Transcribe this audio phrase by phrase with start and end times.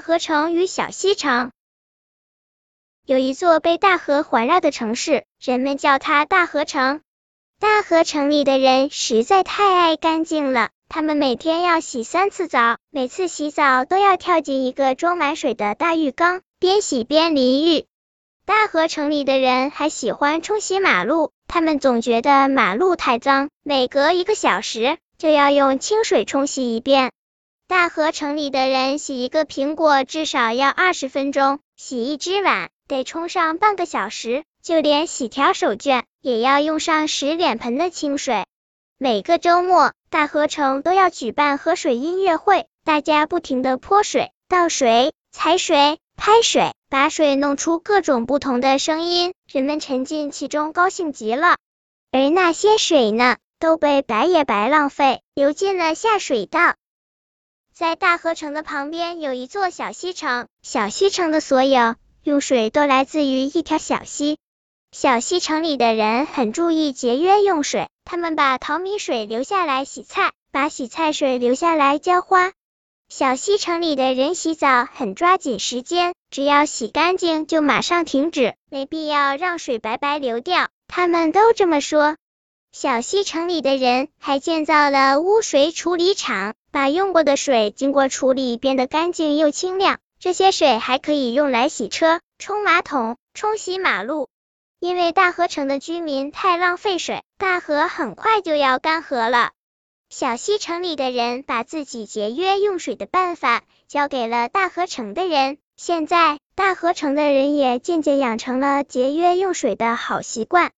[0.00, 1.50] 河城与小溪城。
[3.06, 7.00] 有一座被大河环绕的城市，人们叫它大河城。
[7.58, 17.84] 大河城里的人实在太爱干净了，他们每天要洗三次澡，每次洗澡都要跳进一个装满水的大浴缸，边洗边淋浴。
[18.46, 27.12] 大河城里的人还喜欢冲洗马路，他们总觉得马路太脏，每隔一个小时就要用清水冲洗一遍。
[27.70, 36.02] 大河城里的人洗一个苹果至少要二十分钟，洗一只碗得冲上半个小时，就连洗条手绢。
[36.20, 38.44] 也要用上十脸盆的清水。
[38.98, 51.56] 每个周末，大河城都要举办河水音乐会，大家不停的泼水、倒水、踩水、拍水，把水弄出各种不同的声音，人们沉浸其中，高兴极了。
[52.10, 56.74] 而那些水呢，都被白也白浪费，流进了下水道。
[57.80, 64.36] 在大河城的旁边有一座小溪城，小溪城的所有用水都来自于一条小溪。
[64.92, 72.52] 小溪城里的人很注意节约用水，他们把淘米水留下来洗菜，把洗菜水留下来浇花。
[73.08, 80.68] 小溪城里的人洗澡很抓紧时间，只要洗干净就马上停止，没必要让水白白流掉。
[80.86, 82.16] 他们都这么说。
[82.72, 89.98] 小溪城里的人还建造了污水处理厂，把用过的水经过处理变得干净又清亮。
[90.20, 94.28] 这些水还可以用来洗车、冲马桶、冲洗马路。
[94.78, 99.50] 因为大河城的居民太浪费水，大河很快就要干涸了。
[100.08, 110.70] 小溪城里的人把自己节约用水的办法交给了大河城的人，现在大河城的人也渐渐养成了节约用水的好习惯。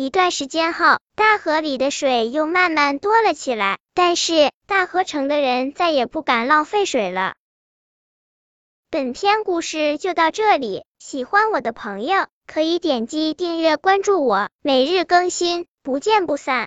[0.00, 7.34] 一段时间后，大河里的水又慢慢多了起来，但是大河城的人再也不敢浪费水了。
[8.90, 12.28] 本篇故事就到这里，喜欢我的朋友。
[12.46, 16.66] 可以点击订阅关注我，每日更新，不见不散。